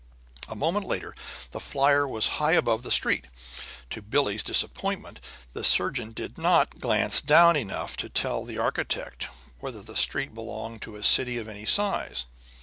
[0.49, 1.13] A moment later
[1.51, 3.25] the flier was high above the street.
[3.91, 5.19] To Billie's disappointment,
[5.53, 9.27] the surgeon did not glance down enough to tell the architect
[9.59, 12.25] whether the street belonged to a city of any size.